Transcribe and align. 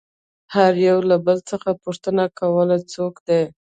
هر 0.53 0.73
يوه 0.87 1.01
له 1.09 1.17
بل 1.25 1.37
څخه 1.49 1.69
پوښتنه 1.83 2.23
کوله 2.39 2.77
څوک 2.93 3.15
دى. 3.27 3.43